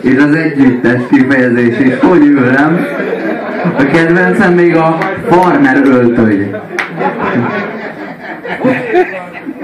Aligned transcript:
és 0.00 0.16
az 0.16 0.34
együttes 0.34 1.00
kifejezés 1.10 1.78
is. 1.78 1.98
Hogy 1.98 2.26
ül, 2.26 2.40
nem? 2.40 2.86
A 3.78 3.84
kedvencem 3.84 4.52
még 4.52 4.76
a 4.76 4.98
farmer 5.30 5.80
öltöny. 5.84 6.54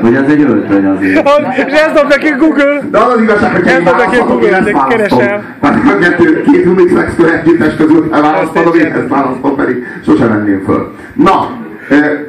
Hogy 0.01 0.17
az 0.17 0.29
egy 0.29 0.43
öltöny 0.43 0.85
azért. 0.85 1.29
És 1.57 1.73
ezt 1.73 1.93
dob 1.95 2.09
neki 2.09 2.29
Google. 2.39 2.81
De 2.91 2.99
az 2.99 3.13
az 3.15 3.21
igazság, 3.21 3.53
hogy 3.53 3.67
Ez 3.67 3.79
én 3.79 3.85
dob 3.85 3.97
neki 3.97 4.17
Google, 4.17 4.57
ezt 4.57 4.87
keresel. 4.89 5.45
Tehát 5.61 5.79
a 5.87 5.99
kettő, 5.99 6.43
két 6.53 6.67
Unix 6.67 6.93
Expo 7.01 7.25
együttes 7.25 7.75
közül 7.77 8.09
elválasztanom, 8.13 8.75
én 8.75 8.93
ezt 8.93 9.09
választom, 9.09 9.57
pedig 9.57 9.77
sosem 10.05 10.29
menném 10.29 10.63
föl. 10.67 10.95
Na, 11.15 11.63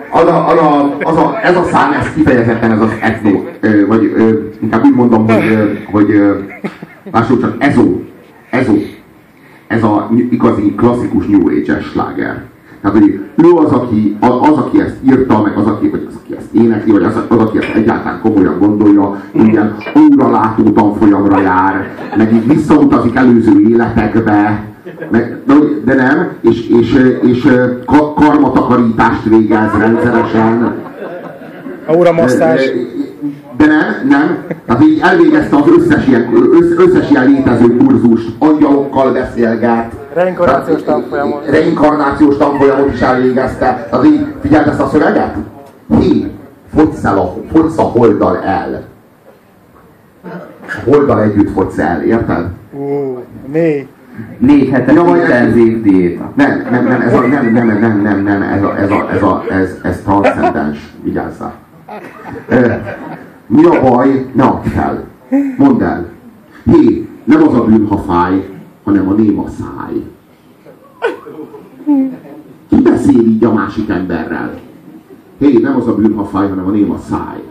az 0.10 0.28
a, 0.28 0.48
az 0.48 0.58
a, 0.58 0.98
az 1.02 1.18
a, 1.18 1.40
ez 1.44 1.56
a 1.56 1.64
szám, 1.72 1.92
ez 2.00 2.14
kifejezetten 2.16 2.72
ez 2.72 2.82
az 2.82 2.92
etno, 3.02 3.44
ö, 3.60 3.86
vagy 3.88 4.14
inkább 4.62 4.84
úgy 4.84 4.96
mondom, 4.96 5.30
hogy, 5.30 5.86
hogy 5.92 6.22
lássuk 7.12 7.42
csak, 7.42 7.56
ezó, 7.58 8.02
ezó, 8.50 8.74
ez 9.68 9.84
a 9.84 10.10
igazi 10.30 10.74
klasszikus 10.76 11.26
New 11.26 11.48
Age-es 11.48 11.86
sláger. 11.86 12.44
Tehát, 12.82 13.00
hogy 13.00 13.20
ő 13.36 13.52
az, 13.52 13.72
aki, 13.72 14.18
az, 14.20 14.58
aki 14.58 14.82
ezt 14.82 14.96
írta, 15.08 15.42
meg 15.42 15.58
az, 15.58 15.66
aki, 15.66 15.88
vagy 15.88 16.06
az, 16.10 16.16
aki 16.24 16.36
ezt 16.38 16.54
énekli, 16.54 16.92
vagy 16.92 17.04
az, 17.04 17.20
az 17.28 17.38
aki 17.38 17.58
ezt 17.58 17.76
egyáltalán 17.76 18.20
komolyan 18.22 18.60
gondolja, 18.60 19.22
ilyen 19.32 19.76
óra 20.14 20.32
látó 20.32 20.64
tanfolyamra 20.64 21.42
jár, 21.42 21.90
meg 22.18 22.34
így 22.34 22.48
visszautazik 22.48 23.16
előző 23.16 23.60
életekbe, 23.70 24.64
meg, 25.12 25.38
de, 25.86 25.94
nem, 25.94 26.30
és, 26.42 26.68
és, 26.68 27.18
és 27.22 27.42
ka- 27.86 28.14
karmatakarítást 28.14 29.24
végez 29.24 29.72
rendszeresen. 29.78 30.76
Aura 31.86 32.12
masszázs. 32.12 32.62
De 33.58 33.66
nem, 33.66 34.08
nem. 34.08 34.44
Tehát 34.66 34.84
így 34.84 35.00
elvégezte 35.04 35.56
az 35.56 35.64
összes 35.78 36.08
ilyen, 36.08 36.30
össz, 36.60 36.88
összes 36.88 37.10
ilyen 37.10 37.26
létező 37.26 37.78
kurzust, 37.78 38.30
angyalokkal 38.40 39.12
beszélget. 39.14 39.92
Reinkarnációs 40.14 40.84
Tehát, 40.84 41.00
tanfolyamot. 41.00 41.50
Reinkarnációs 41.50 42.38
tanfolyamot 42.38 42.94
is 42.94 43.00
elvégezte. 43.00 43.88
Tehát 43.90 44.06
így 44.06 44.26
figyeld 44.42 44.68
ezt 44.68 44.80
a 44.80 44.88
szöveget? 44.88 45.36
Hé, 46.00 46.32
fogysz, 46.76 47.04
el 47.04 47.18
a, 47.18 47.34
fogysz 47.52 47.78
a 47.78 47.82
holddal 47.82 48.38
el. 48.44 48.84
A 50.24 50.90
holddal 50.90 51.22
együtt 51.22 51.52
fogysz 51.54 51.78
el, 51.78 52.04
érted? 52.04 52.46
Ú, 52.74 53.24
mély. 53.52 53.88
Négy 54.38 54.70
hetes 54.70 54.96
Ja, 54.96 55.04
vagy- 55.04 55.20
intenzív 55.20 55.82
diéta. 55.82 56.32
Nem, 56.36 56.68
nem, 56.72 56.84
nem, 56.88 57.02
ez 57.02 57.14
a, 57.14 57.20
nem, 57.20 57.52
nem, 57.54 57.68
nem, 57.80 58.02
nem, 58.02 58.24
nem, 58.24 58.42
ez 58.42 58.64
a, 58.64 58.78
ez 58.78 58.92
a, 58.92 59.10
ez 59.12 59.22
a, 59.22 59.44
ez, 59.50 59.70
ez 59.84 60.02
transzcendens, 60.04 60.94
vigyázzál. 61.04 61.54
Mi 63.48 63.66
a 63.66 63.82
baj? 63.82 64.26
Ne 64.34 64.44
add 64.44 64.64
fel. 64.64 65.08
Mondd 65.58 65.82
el. 65.82 66.10
Hé, 66.66 67.08
nem 67.24 67.48
az 67.48 67.54
a 67.54 67.64
bűn, 67.64 67.88
ha 67.88 67.98
fáj, 67.98 68.50
hanem 68.84 69.10
a 69.10 69.14
néma 69.14 69.46
száj. 69.48 70.04
Ki 72.70 72.82
beszél 72.82 73.20
így 73.20 73.44
a 73.44 73.54
másik 73.54 73.90
emberrel? 73.90 74.60
Hé, 75.40 75.58
nem 75.62 75.76
az 75.76 75.88
a 75.88 75.96
bűn, 75.96 76.16
ha 76.16 76.26
fáj, 76.26 76.50
hanem 76.50 76.68
a 76.68 76.70
néma 76.70 76.98
száj. 76.98 77.44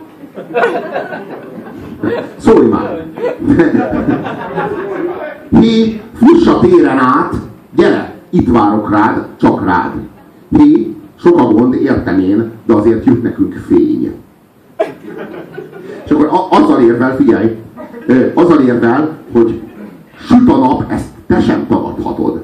Szólj 2.37 2.67
már! 2.67 3.05
Hé, 5.49 6.01
fuss 6.13 6.47
a 6.47 6.59
téren 6.59 6.97
át, 6.97 7.33
gyere, 7.75 8.15
itt 8.29 8.49
várok 8.49 8.89
rád, 8.89 9.27
csak 9.37 9.65
rád. 9.65 9.91
Hé, 10.57 10.95
sok 11.15 11.39
a 11.39 11.43
gond, 11.43 11.73
értem 11.73 12.19
én, 12.19 12.51
de 12.65 12.73
azért 12.73 13.05
jut 13.05 13.23
nekünk 13.23 13.53
fény. 13.53 14.13
És 16.05 16.11
akkor 16.11 16.25
a- 16.31 16.55
azzal 16.57 16.81
érvel, 16.81 17.15
figyelj, 17.15 17.55
azzal 18.33 18.59
érvel, 18.59 19.09
hogy 19.33 19.59
süt 20.27 20.49
a 20.49 20.57
nap, 20.57 20.83
ezt 20.91 21.05
te 21.27 21.41
sem 21.41 21.65
tagadhatod. 21.69 22.43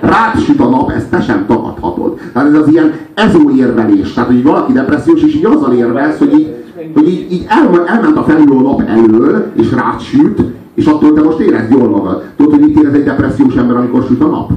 Rád 0.00 0.38
süt 0.44 0.60
a 0.60 0.68
nap, 0.68 0.90
ezt 0.90 1.10
te 1.10 1.20
sem 1.20 1.44
tagadhatod. 1.46 2.18
Tehát 2.32 2.48
ez 2.48 2.54
az 2.54 2.68
ilyen 2.68 2.92
ezó 3.14 3.50
érvelés. 3.56 4.12
Tehát, 4.12 4.28
hogy 4.30 4.42
valaki 4.42 4.72
depressziós, 4.72 5.22
és 5.22 5.34
így 5.34 5.44
azzal 5.44 5.72
érvelsz, 5.72 6.18
hogy 6.18 6.32
így, 6.38 6.54
hogy 6.94 7.08
így, 7.08 7.32
így 7.32 7.46
el, 7.48 7.84
elment 7.86 8.16
a 8.16 8.22
felülő 8.22 8.60
nap 8.60 8.82
elől, 8.88 9.46
és 9.54 9.72
rád 9.72 10.00
süt, 10.00 10.40
és 10.74 10.86
attól 10.86 11.12
te 11.12 11.22
most 11.22 11.38
érezd 11.38 11.70
jól 11.70 11.88
magad. 11.88 12.22
Tudod, 12.36 12.52
hogy 12.52 12.60
mit 12.60 12.78
érez 12.78 12.94
egy 12.94 13.04
depressziós 13.04 13.54
ember, 13.54 13.76
amikor 13.76 14.02
süt 14.08 14.20
a 14.22 14.26
nap? 14.26 14.50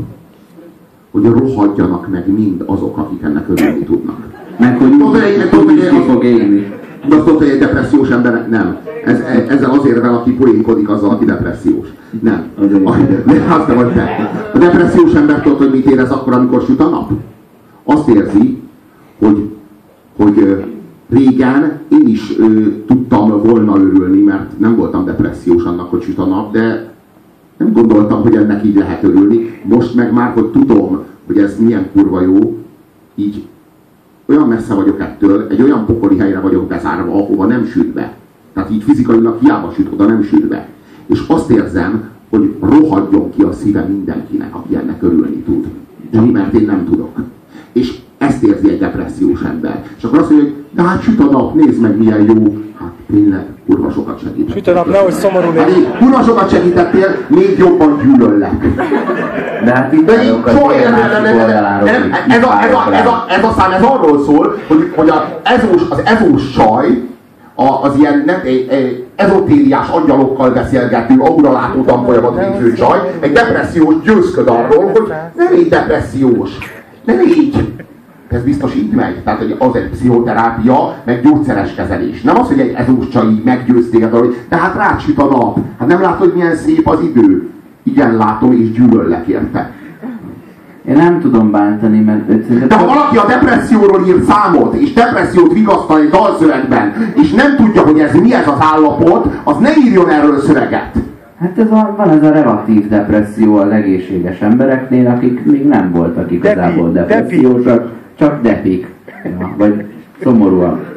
Hogy 1.11 1.25
rohadjanak 1.25 2.07
meg 2.09 2.33
mind 2.33 2.63
azok, 2.65 2.97
akik 2.97 3.21
ennek 3.21 3.45
örülni 3.49 3.83
tudnak. 3.83 4.17
Meg 4.59 4.77
hogy 4.77 4.89
Tudod, 4.91 5.07
hogy- 5.07 5.21
úgy, 5.37 5.49
tudod, 5.49 5.65
úgy 5.65 5.69
hogy 5.71 5.77
is 5.83 5.89
ki 5.89 5.95
az- 5.95 6.03
fog 6.11 6.23
égni. 6.23 6.71
De 7.07 7.15
azt 7.15 7.25
mondta, 7.25 7.43
hogy 7.43 7.53
egy 7.53 7.59
depressziós 7.59 8.09
ember 8.09 8.47
nem. 8.49 8.77
Ez, 9.05 9.19
ezzel 9.47 9.69
azért 9.69 10.01
vel, 10.01 10.13
aki 10.13 10.31
poénkodik 10.31 10.89
azzal, 10.89 11.09
aki 11.09 11.25
depressziós. 11.25 11.87
Nem. 12.21 12.43
A, 12.83 12.95
de 13.25 13.43
azt 13.49 13.67
nem, 13.67 13.77
hogy 13.77 13.95
nem. 13.95 14.07
A 14.53 14.57
depressziós 14.57 15.13
ember 15.13 15.41
tudod, 15.41 15.57
hogy 15.57 15.71
mit 15.71 15.85
érez 15.85 16.11
akkor, 16.11 16.33
amikor 16.33 16.61
süt 16.61 16.79
a 16.79 16.89
nap? 16.89 17.11
Azt 17.83 18.07
érzi, 18.07 18.61
hogy, 19.19 19.49
hogy 20.17 20.63
régen 21.09 21.79
én 21.87 22.07
is 22.07 22.37
ö, 22.39 22.67
tudtam 22.87 23.41
volna 23.43 23.77
örülni, 23.77 24.21
mert 24.21 24.59
nem 24.59 24.75
voltam 24.75 25.05
depressziós 25.05 25.63
annak, 25.63 25.89
hogy 25.89 26.01
süt 26.01 26.17
a 26.17 26.25
nap, 26.25 26.51
de 26.51 26.91
nem 27.57 27.73
gondoltam, 27.73 28.21
hogy 28.21 28.35
ennek 28.35 28.65
így 28.65 28.75
lehet 28.75 29.03
örülni. 29.03 29.61
Most 29.63 29.95
meg 29.95 30.13
már, 30.13 30.33
hogy 30.33 30.45
tudom, 30.45 31.03
hogy 31.27 31.37
ez 31.37 31.59
milyen 31.59 31.89
kurva 31.93 32.21
jó, 32.21 32.57
így 33.15 33.47
olyan 34.25 34.47
messze 34.47 34.73
vagyok 34.73 34.99
ettől, 34.99 35.47
egy 35.49 35.61
olyan 35.61 35.85
pokoli 35.85 36.17
helyre 36.17 36.39
vagyok 36.39 36.67
bezárva, 36.67 37.13
ahova 37.13 37.45
nem 37.45 37.65
süt 37.65 37.93
be. 37.93 38.13
Tehát 38.53 38.71
így 38.71 38.83
fizikailag 38.83 39.39
hiába 39.41 39.71
süt, 39.71 39.91
oda 39.93 40.05
nem 40.05 40.23
süt 40.23 40.47
be. 40.47 40.67
És 41.05 41.23
azt 41.27 41.49
érzem, 41.49 42.09
hogy 42.29 42.55
rohadjon 42.59 43.29
ki 43.29 43.41
a 43.41 43.51
szíve 43.51 43.81
mindenkinek, 43.81 44.55
aki 44.55 44.75
ennek 44.75 45.03
örülni 45.03 45.35
tud. 45.35 45.65
Csak 46.13 46.31
mert 46.31 46.53
én 46.53 46.65
nem 46.65 46.85
tudok. 46.85 47.19
És 47.71 47.99
ezt 48.27 48.43
érzi 48.43 48.69
egy 48.69 48.79
depressziós 48.79 49.41
ember. 49.41 49.83
És 49.97 50.03
akkor 50.03 50.19
azt 50.19 50.29
mondja, 50.29 50.47
hogy 50.49 50.63
de 50.75 50.81
hát 50.81 51.01
süt 51.01 51.19
a 51.19 51.23
nap, 51.23 51.53
nézd 51.53 51.81
meg 51.81 51.97
milyen 51.97 52.21
jó. 52.21 52.57
Hát 52.79 52.91
tényleg, 53.11 53.45
kurva 53.67 53.91
sokat 53.91 54.19
segítettél. 54.19 54.53
Süt 54.55 54.67
a 54.67 54.73
nap, 54.73 54.89
nehogy 54.91 55.11
szomorú 55.13 55.51
Hát 55.57 55.67
légy. 55.67 55.77
így, 55.77 55.87
kurva 55.97 56.21
sokat 56.21 56.49
segítettél, 56.49 57.15
még 57.27 57.55
jobban 57.57 57.99
gyűlöllek. 58.03 58.65
De 59.63 59.71
hát 59.73 59.93
itt 59.93 60.05
De 60.05 60.23
így 60.23 60.39
soha 60.47 60.73
nem, 60.73 60.91
nem, 60.91 61.23
nem, 61.23 61.35
nem, 61.35 61.83
nem, 61.83 62.11
ez, 62.27 62.43
a, 62.43 62.63
ez, 62.63 62.73
a, 62.73 62.93
ez, 62.93 63.05
a, 63.05 63.25
ez 63.27 63.43
a 63.43 63.53
szám 63.57 63.71
ez 63.71 63.81
arról 63.81 64.23
szól, 64.23 64.57
hogy, 64.67 64.91
hogy 64.95 65.09
a 65.09 65.39
ezós, 65.43 65.81
az 65.89 66.01
ezós 66.05 66.51
saj, 66.51 67.01
a, 67.55 67.83
az 67.83 67.95
ilyen 67.97 68.23
nem, 68.25 68.41
ezotériás 69.15 69.89
angyalokkal 69.89 70.49
beszélgető, 70.49 71.13
auralátó 71.19 71.81
tanfolyamat 71.83 72.39
végző 72.39 72.73
csaj, 72.73 72.99
egy 73.19 73.31
depressziós 73.31 73.95
győzköd 74.03 74.47
arról, 74.47 74.91
hogy 74.91 75.11
ne 75.35 75.49
légy 75.49 75.69
depressziós, 75.69 76.49
ne 77.05 77.13
légy. 77.13 77.73
Ez 78.33 78.43
biztos 78.43 78.75
így 78.75 78.91
megy. 78.91 79.23
Tehát 79.23 79.39
hogy 79.39 79.55
az 79.57 79.75
egy 79.75 79.89
pszichoterápia, 79.89 80.95
meg 81.03 81.21
gyógyszeres 81.23 81.73
kezelés. 81.73 82.21
Nem 82.21 82.39
az, 82.39 82.47
hogy 82.47 82.59
egy 82.59 82.73
ezós 82.77 83.07
csaj 83.07 83.27
így 83.27 83.43
meggyőz 83.43 83.89
téged, 83.89 84.13
hogy 84.13 84.35
de 84.49 84.55
hát 84.55 84.75
rád 84.75 84.99
süt 84.99 85.17
a 85.17 85.25
nap. 85.25 85.59
Hát 85.79 85.87
nem 85.87 86.01
látod, 86.01 86.17
hogy 86.17 86.33
milyen 86.33 86.55
szép 86.55 86.87
az 86.87 86.99
idő. 87.01 87.49
Igen, 87.83 88.15
látom, 88.17 88.51
és 88.51 88.71
gyűlöllek 88.71 89.27
érte. 89.27 89.71
Én 90.87 90.95
nem 90.95 91.19
tudom 91.19 91.51
bántani, 91.51 91.99
mert 91.99 92.67
De 92.67 92.75
ha 92.75 92.85
valaki 92.85 93.17
a 93.17 93.25
depresszióról 93.25 94.07
ír 94.07 94.23
számot, 94.27 94.73
és 94.73 94.93
depressziót 94.93 95.53
vigasztal 95.53 95.99
egy 95.99 96.09
dalszövegben, 96.09 96.93
és 97.15 97.31
nem 97.31 97.55
tudja, 97.55 97.81
hogy 97.81 97.99
ez 97.99 98.13
mi 98.13 98.33
ez 98.33 98.47
az 98.47 98.57
állapot, 98.59 99.39
az 99.43 99.57
ne 99.57 99.69
írjon 99.85 100.09
erről 100.09 100.39
szöveget. 100.39 100.95
Hát 101.39 101.57
ez 101.57 101.71
a, 101.71 101.93
van 101.97 102.09
ez 102.09 102.23
a 102.23 102.31
relatív 102.31 102.87
depresszió 102.87 103.55
az 103.55 103.69
egészséges 103.69 104.39
embereknél, 104.39 105.07
akik 105.07 105.45
még 105.45 105.67
nem 105.67 105.91
voltak 105.91 106.31
igazából 106.31 106.91
Depi, 106.91 107.13
depressziósak, 107.13 107.91
csak 108.17 108.41
depik. 108.41 108.87
Ja, 109.23 109.53
vagy 109.57 109.85
szomorúak. 110.23 110.93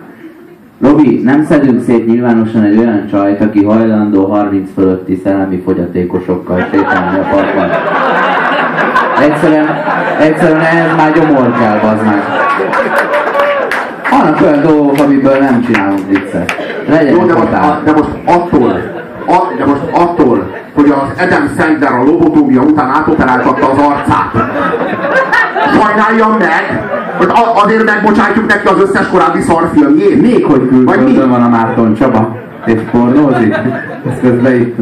Robi, 0.80 1.20
nem 1.24 1.44
szedünk 1.44 1.82
szét 1.82 2.06
nyilvánosan 2.06 2.62
egy 2.62 2.78
olyan 2.78 3.06
csajt, 3.10 3.40
aki 3.40 3.64
hajlandó 3.64 4.24
30 4.26 4.68
fölötti 4.74 5.20
szellemi 5.24 5.62
fogyatékosokkal 5.64 6.66
sétálni 6.72 7.18
a 7.18 7.28
parkban. 7.30 7.70
Egyszerűen, 9.20 9.66
egyszerűen 10.20 10.60
ehhez 10.60 10.96
már 10.96 11.12
gyomor 11.12 11.52
kell, 11.58 11.78
bazd 11.78 12.04
meg. 12.04 12.22
Vannak 14.10 14.40
olyan 14.40 14.62
dolgok, 14.62 14.98
amiből 14.98 15.38
nem 15.38 15.62
csinálunk 15.62 16.08
viccet. 16.08 16.56
Legyen 16.88 17.14
Jó, 17.14 17.24
de 17.24 17.34
most, 17.34 17.52
a, 17.52 17.80
de 17.84 17.92
most 17.92 18.08
attól, 18.24 18.80
a, 19.26 19.54
de 19.58 19.64
most 19.66 19.82
attól, 19.92 20.54
hogy 20.74 20.90
az 20.90 21.24
Adam 21.24 21.50
Sandler 21.58 21.92
a 21.92 22.02
lobotómia 22.02 22.60
után 22.60 22.88
átoperáltatta 22.88 23.70
az 23.70 23.78
arcát. 23.78 24.32
Sajnáljam 25.72 26.36
meg, 26.38 26.82
hogy 27.16 27.30
azért 27.64 27.84
megbocsátjuk 27.84 28.46
neki 28.46 28.66
az 28.66 28.80
összes 28.80 29.08
korábbi 29.08 29.40
szarfilmjét. 29.40 30.20
Még 30.20 30.44
hogy 30.44 30.68
külföldön 30.68 31.28
van 31.28 31.42
a 31.42 31.48
Márton 31.48 31.94
Csaba, 31.94 32.36
és 32.66 32.80
pornózik. 32.90 33.54
Ez 34.06 34.20
közben 34.20 34.54
itt. 34.54 34.76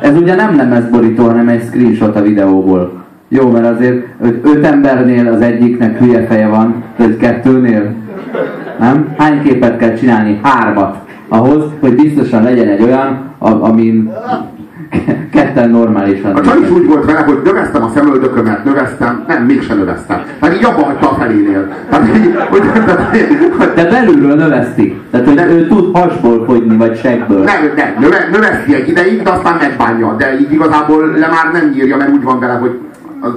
Ez 0.00 0.16
ugye 0.16 0.34
nem 0.34 0.56
lemezborító, 0.56 1.24
hanem 1.24 1.48
egy 1.48 1.62
screenshot 1.66 2.16
a 2.16 2.22
videóból. 2.22 3.02
Jó, 3.28 3.50
mert 3.50 3.76
azért 3.76 4.06
hogy 4.20 4.40
öt 4.42 4.66
embernél 4.66 5.28
az 5.28 5.40
egyiknek 5.40 5.98
hülye 5.98 6.26
feje 6.26 6.48
van, 6.48 6.82
vagy 6.96 7.16
kettőnél. 7.16 7.94
Nem? 8.78 9.14
Hány 9.18 9.42
képet 9.42 9.76
kell 9.76 9.94
csinálni? 9.94 10.40
Hármat. 10.42 10.96
Ahhoz, 11.28 11.64
hogy 11.80 11.94
biztosan 11.94 12.42
legyen 12.42 12.68
egy 12.68 12.82
olyan, 12.82 13.18
amin 13.38 14.12
ketten 15.30 15.70
normálisan. 15.70 16.34
A 16.36 16.40
csaj 16.40 16.58
is 16.62 16.70
úgy 16.70 16.86
volt 16.86 17.04
vele, 17.04 17.18
hogy 17.20 17.38
növesztem 17.44 17.82
a 17.84 17.90
szemöldökömet, 17.94 18.64
növesztem, 18.64 19.24
nem, 19.28 19.44
mégsem 19.44 19.78
növesztem. 19.78 20.22
Tehát 20.40 20.56
így 20.56 20.64
abba 20.64 20.84
hagyta 20.84 21.10
a 21.10 21.14
felénél. 21.14 21.68
Tehát 21.90 22.16
így, 22.16 22.34
hogy, 22.50 22.62
tehát, 22.62 23.16
hogy 23.58 23.68
De 23.74 23.88
belülről 23.90 24.34
növeszti. 24.34 25.00
Tehát, 25.10 25.26
hogy 25.26 25.38
ő 25.50 25.66
tud 25.66 25.96
hasból 25.96 26.44
fogyni, 26.44 26.76
vagy 26.76 26.98
segből. 26.98 27.42
nem, 27.44 27.54
nem, 27.76 27.88
növe, 28.00 28.28
növeszti 28.32 28.74
egy 28.74 28.88
ideig, 28.88 29.22
de 29.22 29.30
aztán 29.30 29.56
megbánja. 29.60 30.14
De 30.18 30.38
így 30.40 30.52
igazából 30.52 31.06
le 31.06 31.26
már 31.28 31.52
nem 31.52 31.70
nyírja, 31.74 31.96
mert 31.96 32.10
úgy 32.12 32.22
van 32.22 32.38
vele, 32.40 32.52
hogy 32.52 32.78
az, 33.20 33.30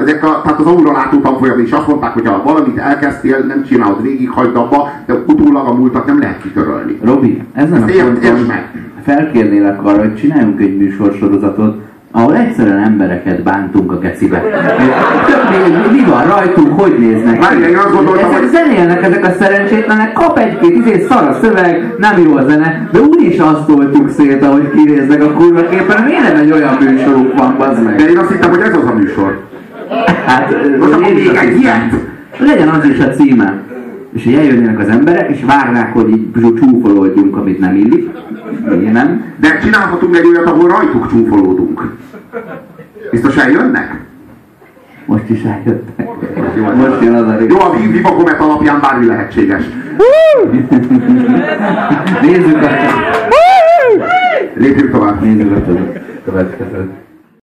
ezek 0.00 0.24
a, 0.24 0.40
tehát 0.44 0.58
az 0.60 0.66
auralátó 0.66 1.18
tanfolyam 1.20 1.58
is 1.58 1.70
azt 1.70 1.86
mondták, 1.86 2.12
hogy 2.12 2.26
ha 2.26 2.42
valamit 2.44 2.78
elkezdtél, 2.78 3.38
nem 3.38 3.64
csinálod 3.64 4.02
végig, 4.02 4.30
hagyd 4.30 4.56
abba, 4.56 4.90
de 5.06 5.14
utólag 5.26 5.66
a 5.66 5.74
múltat 5.74 6.06
nem 6.06 6.18
lehet 6.18 6.42
kitörölni. 6.42 6.98
Robi, 7.04 7.42
ezen 7.54 7.82
a 7.82 7.84
Ezt 7.86 7.94
ért- 7.94 8.04
ponton 8.04 8.22
értsd 8.22 8.46
meg. 8.46 8.70
Felkérnélek 9.04 9.84
arra, 9.84 9.98
hogy 9.98 10.14
csináljunk 10.16 10.60
egy 10.60 10.76
műsorsorozatot, 10.76 11.76
ahol 12.10 12.36
egyszerűen 12.36 12.78
embereket 12.78 13.42
bántunk 13.42 13.92
a 13.92 13.98
gecibe. 13.98 14.42
Mi, 15.50 15.96
mi 15.98 16.04
van 16.10 16.24
rajtunk, 16.26 16.80
hogy 16.80 16.98
néznek? 16.98 17.40
Várj, 17.40 17.62
én 17.70 17.76
azt 17.76 17.92
gondoltam, 17.92 18.30
ezek 18.30 18.38
hogy- 18.40 18.48
zenélnek 18.50 19.02
ezek 19.02 19.24
a 19.26 19.32
szerencsétlenek, 19.42 20.12
kap 20.12 20.38
egy-két 20.38 20.76
izé 20.76 21.06
szar 21.08 21.28
a 21.28 21.38
szöveg, 21.42 21.94
nem 21.98 22.18
jó 22.26 22.36
a 22.36 22.44
zene, 22.48 22.88
de 22.92 23.00
úgyis 23.00 23.38
azt 23.38 23.66
toltuk 23.66 24.10
szét, 24.10 24.42
ahogy 24.44 24.70
kinéznek 24.70 25.22
a 25.22 25.32
kurva 25.32 25.68
képen, 25.68 26.02
miért 26.02 26.22
nem 26.22 26.36
egy 26.36 26.52
olyan 26.52 26.76
műsorunk 26.80 27.38
van, 27.38 27.54
bazd 27.58 27.82
meg? 27.82 27.94
De 27.96 28.04
én 28.10 28.18
azt 28.18 28.30
hittem, 28.30 28.50
hogy 28.50 28.60
ez 28.60 28.76
az 28.76 28.86
a 28.86 28.94
műsor. 28.94 29.40
Hát, 30.26 30.54
Most 30.78 30.92
akkor 30.92 31.06
én 31.08 31.16
is 31.16 31.26
még 31.26 31.36
egy 31.36 31.60
ilyet? 31.60 31.94
Legyen 32.38 32.68
az 32.68 32.84
is 32.84 32.98
a 32.98 33.08
címe 33.10 33.62
és 34.14 34.24
hogy 34.24 34.34
eljönnének 34.34 34.78
az 34.78 34.88
emberek, 34.88 35.30
és 35.30 35.44
várnák, 35.44 35.92
hogy 35.92 36.10
így 36.10 36.30
csúfolódjunk, 36.54 37.36
amit 37.36 37.58
nem 37.58 37.76
illik. 37.76 38.10
Én 38.70 38.90
nem. 38.92 39.24
De 39.36 39.58
csinálhatunk 39.62 40.16
egy 40.16 40.26
olyat, 40.26 40.46
ahol 40.46 40.68
rajtuk 40.68 41.10
csúfolódunk. 41.10 41.96
Biztos 43.10 43.36
eljönnek? 43.36 44.00
Most 45.06 45.28
is 45.28 45.42
eljöttek. 45.42 46.08
Jó, 46.56 46.64
Most 46.64 47.02
jön 47.02 47.14
az 47.14 47.28
a 47.28 47.40
Jó, 47.48 47.60
a 47.60 47.76
Viva 47.92 48.36
alapján 48.38 48.80
bármi 48.80 49.06
lehetséges. 49.06 49.62
Nézzük 52.22 52.62
a... 52.62 52.68
Lépjünk 54.54 54.90
tovább. 54.90 55.22
Nézzük 55.22 55.56
a 55.56 55.62
következőt. 56.24 56.90